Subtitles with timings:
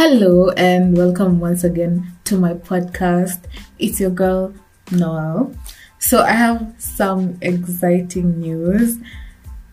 [0.00, 3.46] Hello and welcome once again to my podcast.
[3.80, 4.54] It's your girl
[4.92, 5.52] Noel.
[5.98, 8.98] So I have some exciting news.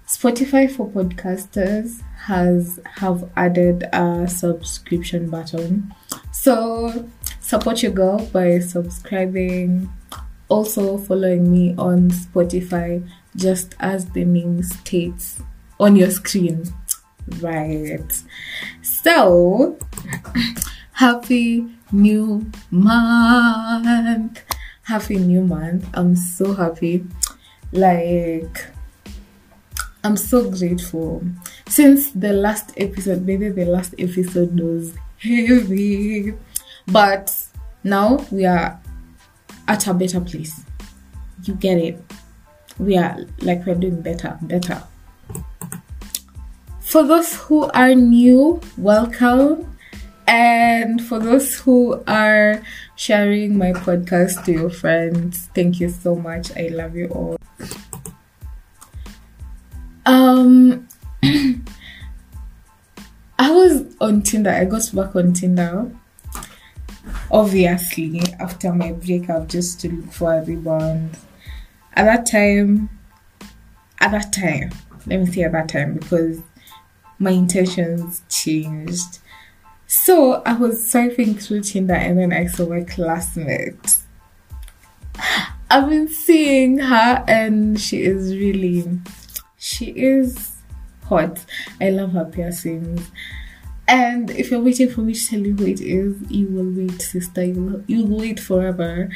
[0.07, 5.93] Spotify for podcasters has have added a subscription button.
[6.31, 7.07] So
[7.39, 9.93] support your girl by subscribing,
[10.49, 15.39] also following me on Spotify just as the name states
[15.79, 16.73] on your screen.
[17.41, 18.23] Right.
[18.81, 19.77] So,
[20.95, 24.41] happy new month.
[24.83, 25.85] Happy new month.
[25.93, 27.05] I'm so happy.
[27.73, 28.65] Like,
[30.03, 31.21] I'm so grateful.
[31.67, 36.33] Since the last episode, maybe the last episode was heavy,
[36.87, 37.35] but
[37.83, 38.79] now we are
[39.67, 40.63] at a better place.
[41.43, 42.01] You get it?
[42.79, 44.81] We are like we're doing better, better.
[46.79, 49.74] For those who are new, welcome.
[50.27, 52.61] And for those who are
[52.95, 56.55] sharing my podcast to your friends, thank you so much.
[56.57, 57.37] I love you all.
[60.05, 60.87] Um,
[63.39, 64.51] I was on Tinder.
[64.51, 65.91] I got back on Tinder.
[67.31, 71.17] Obviously, after my breakup, just to look for a rebound.
[71.93, 72.89] At that time,
[73.99, 74.71] at that time,
[75.05, 76.39] let me say at that time because
[77.19, 79.19] my intentions changed.
[79.87, 83.97] So I was swiping through Tinder and then I saw my classmate.
[85.69, 88.99] I've been seeing her and she is really,
[89.57, 90.51] she is
[91.03, 91.45] hot.
[91.79, 93.09] I love her piercings.
[93.87, 97.01] And if you're waiting for me to tell you who it is, you will wait,
[97.01, 97.43] sister.
[97.43, 99.09] You will, you will wait forever.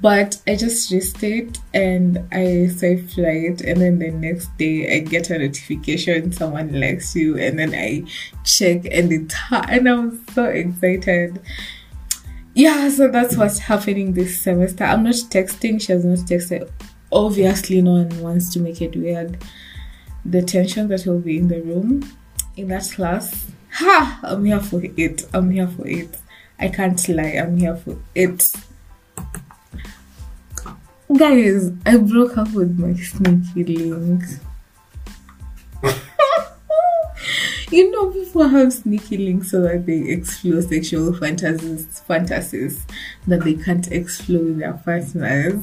[0.00, 0.90] But I just
[1.22, 3.60] it and I swiped right.
[3.60, 7.36] And then the next day, I get a notification someone likes you.
[7.36, 8.04] And then I
[8.44, 9.62] check and it's her.
[9.68, 11.40] And I'm so excited.
[12.54, 14.84] Yeah, so that's what's happening this semester.
[14.84, 16.70] I'm not texting, she has not texted.
[17.12, 19.36] Obviously, no one wants to make it weird.
[20.24, 22.10] The tension that will be in the room
[22.56, 26.18] in that class ha i'm here for it i'm here for it
[26.58, 28.52] i can't lie i'm here for it
[31.18, 34.22] guys i broke up with my sneaky link.
[37.70, 42.84] You know people have sneaky links so that they explore sexual fantasies fantasies
[43.28, 45.62] that they can't explore with their partners.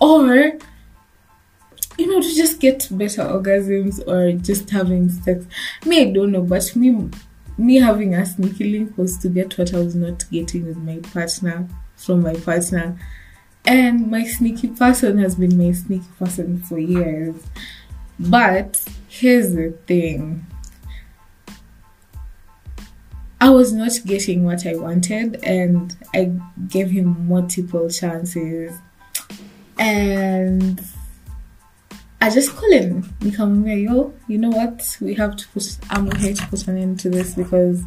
[0.00, 0.52] Or
[1.98, 5.44] you know to just get better orgasms or just having sex.
[5.84, 7.10] Me i don't know but me
[7.58, 10.98] me having a sneaky link was to get what I was not getting with my
[10.98, 12.96] partner from my partner.
[13.66, 17.36] And my sneaky person has been my sneaky person for years.
[18.18, 20.46] But here's the thing.
[23.40, 26.32] I was not getting what I wanted, and I
[26.68, 28.76] gave him multiple chances.
[29.78, 30.80] And
[32.22, 34.98] I just call him nikamwambia yo you know what?
[35.00, 37.82] We have to put I'm here to put an end to this because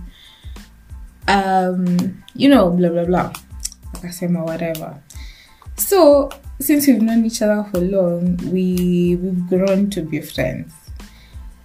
[1.28, 3.34] um you know blah blah blah.
[3.94, 5.00] Akasema whatever
[5.88, 6.30] so
[6.60, 10.74] since we've known each other for long we we've grown to be friends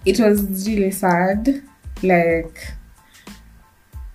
[0.05, 1.61] it was really sad
[2.03, 2.73] like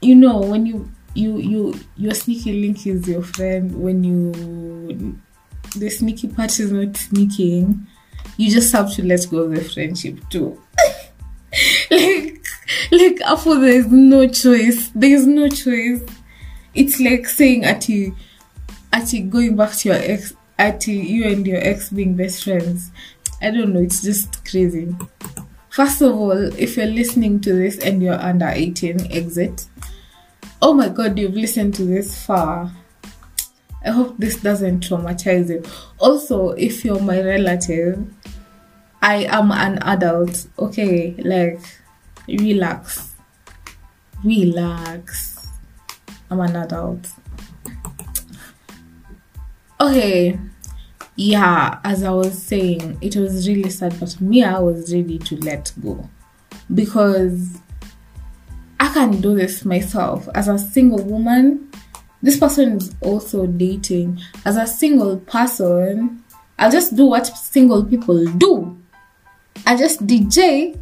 [0.00, 5.18] you know when you you you your sneaky link is your friend when you
[5.76, 7.86] the sneaky part is not sneaking
[8.36, 10.60] you just have to let go of the friendship too.
[11.90, 12.42] like,
[12.90, 14.90] like after there's no choice.
[14.94, 16.02] There's no choice.
[16.74, 18.12] It's like saying Ati,
[18.94, 22.92] Ati going back to your ex, Ati you and your ex being best friends.
[23.42, 23.80] I don't know.
[23.80, 24.94] It's just crazy.
[25.68, 29.66] First of all, if you're listening to this and you're under 18, exit.
[30.62, 32.70] Oh my god, you've listened to this far.
[33.84, 35.64] I hope this doesn't traumatize you.
[35.98, 37.98] Also, if you're my relative,
[39.02, 40.46] I am an adult.
[40.56, 41.60] Okay, like
[42.28, 43.12] relax.
[44.22, 45.48] Relax.
[46.30, 47.08] I'm an adult.
[49.84, 50.38] Okay.
[51.16, 55.36] Yeah, as I was saying, it was really sad, but me, I was ready to
[55.36, 56.08] let go
[56.74, 57.58] because
[58.80, 61.70] I can do this myself as a single woman.
[62.22, 64.20] This person is also dating.
[64.44, 66.24] As a single person,
[66.58, 68.76] I'll just do what single people do
[69.66, 70.78] I just DJ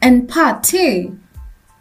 [0.00, 1.12] and party.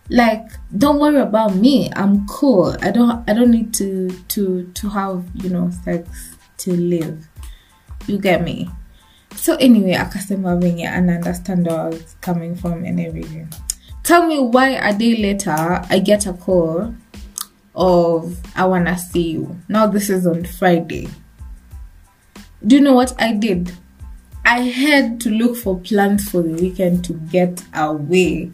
[0.10, 0.46] Like,
[0.78, 1.92] don't worry about me.
[1.96, 2.76] I'm cool.
[2.82, 7.28] I don't I don't need to to to have, you know, sex to live.
[8.08, 8.70] You get me?
[9.36, 13.48] So anyway, akasema venye and understand where was coming from and everything.
[14.04, 16.94] Tell me why a day later I get a call
[17.76, 19.60] of I wanna see you.
[19.68, 21.10] Now this is on Friday.
[22.66, 23.72] Do you know what I did?
[24.46, 28.52] I had to look for plans for the weekend to get away.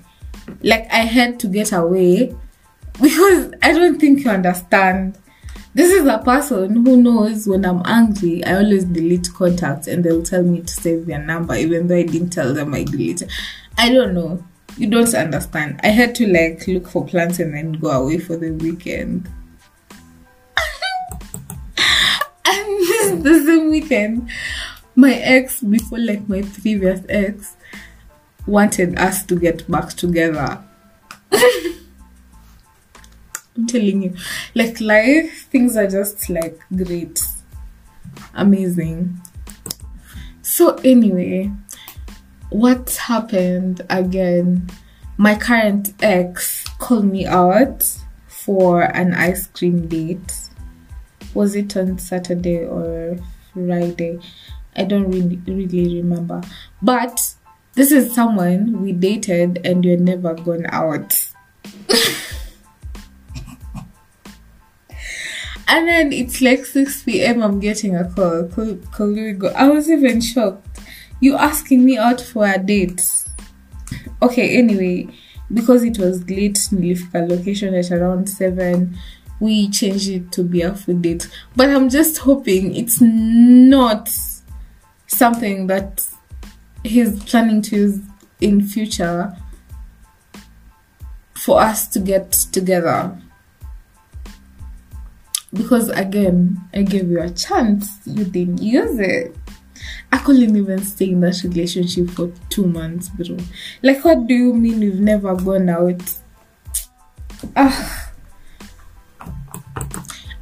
[0.63, 2.35] Like I had to get away
[3.01, 5.17] because I don't think you understand.
[5.73, 10.21] This is a person who knows when I'm angry, I always delete contacts and they'll
[10.21, 13.31] tell me to save their number even though I didn't tell them I deleted.
[13.77, 14.43] I don't know.
[14.77, 15.79] You don't understand.
[15.81, 19.29] I had to like look for plans and then go away for the weekend.
[22.45, 24.29] and the same weekend,
[24.95, 27.55] my ex, before like my previous ex,
[28.45, 30.61] wanted us to get back together.
[33.55, 34.15] I'm telling you,
[34.55, 37.21] like life, things are just like great,
[38.33, 39.19] amazing.
[40.41, 41.51] So, anyway,
[42.49, 44.69] what happened again?
[45.17, 47.85] My current ex called me out
[48.27, 50.49] for an ice cream date.
[51.33, 53.17] Was it on Saturday or
[53.53, 54.19] Friday?
[54.75, 56.41] I don't really really remember.
[56.81, 57.35] But
[57.73, 61.20] this is someone we dated and we're never gone out.
[65.71, 67.41] And then it's like 6 p.m.
[67.41, 68.43] I'm getting a call.
[68.43, 69.47] Could, could go?
[69.55, 70.67] I was even shocked.
[71.21, 73.01] You asking me out for a date.
[74.21, 75.07] Okay, anyway,
[75.53, 78.97] because it was late Nilifika location at around 7,
[79.39, 81.29] we changed it to be a food date.
[81.55, 84.09] But I'm just hoping it's not
[85.07, 86.05] something that
[86.83, 87.99] he's planning to use
[88.41, 89.37] in future
[91.33, 93.17] for us to get together
[95.53, 99.35] because again, I gave you a chance, you didn't use it.
[100.11, 103.37] I couldn't even stay in that relationship for two months, bro.
[103.81, 106.01] Like, what do you mean you've never gone out?
[107.55, 108.11] Ah.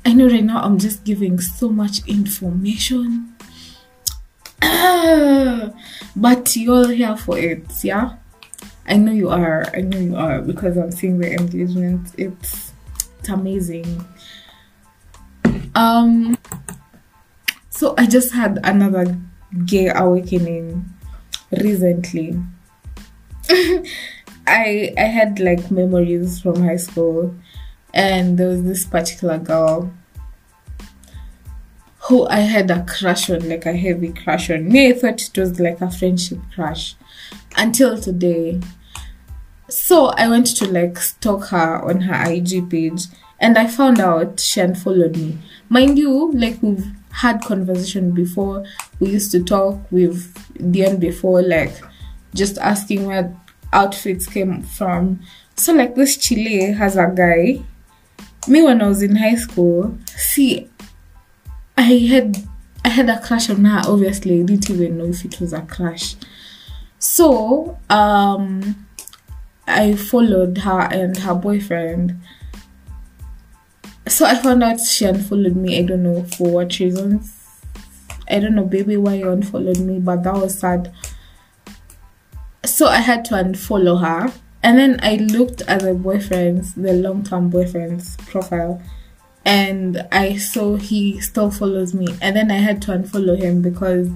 [0.05, 3.35] I know right now I'm just giving so much information.
[6.15, 8.17] but you're here for it, yeah?
[8.87, 9.65] I know you are.
[9.73, 12.09] I know you are because I'm seeing the engagement.
[12.17, 12.73] It's
[13.19, 14.03] it's amazing
[15.75, 16.37] um
[17.69, 19.17] so i just had another
[19.65, 20.85] gay awakening
[21.51, 22.39] recently.
[24.47, 27.35] I i had like memories from high school
[27.93, 29.91] and there was this particular girl
[32.01, 34.69] who i had a crush on like a heavy crush on.
[34.69, 36.95] Me i thought it was like a friendship crush.
[37.57, 38.61] Until today
[39.69, 43.03] so i went to like stalk her on her ig page
[43.39, 45.37] and i found out she unfollowed me.
[45.69, 48.65] Mind you like we've had conversation before.
[48.99, 49.79] We used to talk.
[49.91, 50.35] With
[50.71, 51.73] Dion before like
[52.33, 53.35] just asking where
[53.73, 55.21] outfits came from.
[55.55, 57.61] So like this chile has a guy.
[58.47, 60.67] Me when i was in high school see
[61.77, 62.37] i had
[62.83, 64.39] i had a crush on her obviously.
[64.41, 66.15] I didn't even know if it was a crush.
[66.99, 68.87] So um
[69.69, 72.19] i followed her and her boyfriend
[74.09, 75.77] so I found out she unfollowed me.
[75.77, 77.35] I don't know for what reasons.
[78.27, 80.91] I don't know, baby, why you unfollowed me, but that was sad.
[82.65, 84.33] So I had to unfollow her.
[84.63, 88.81] And then I looked at the boyfriend's, the long term boyfriend's profile,
[89.45, 92.07] and I saw he still follows me.
[92.21, 94.09] And then I had to unfollow him because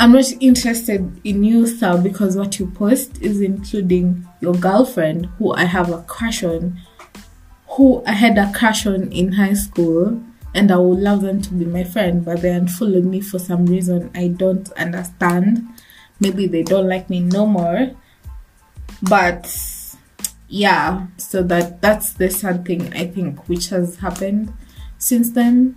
[0.00, 5.52] I'm not interested in you, sir, because what you post is including your girlfriend, who
[5.52, 6.80] I have a crush on
[7.70, 10.22] who I had a crush on in high school
[10.54, 13.66] and I would love them to be my friend, but they unfollowed me for some
[13.66, 15.68] reason I don't understand.
[16.18, 17.92] Maybe they don't like me no more.
[19.02, 19.54] But
[20.48, 24.52] yeah, so that that's the sad thing I think which has happened
[24.98, 25.76] since then.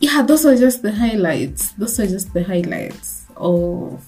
[0.00, 1.72] Yeah, those are just the highlights.
[1.72, 4.04] Those are just the highlights of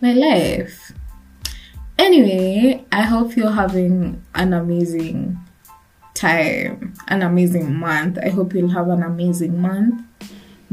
[0.00, 0.92] my life.
[1.98, 5.38] Anyway, I hope you're having an amazing
[6.14, 8.18] time, an amazing month.
[8.18, 10.02] I hope you'll have an amazing month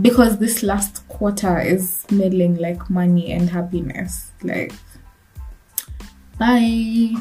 [0.01, 4.31] because this last quarter is smelling like money and happiness.
[4.43, 4.73] Like,
[6.39, 7.13] bye.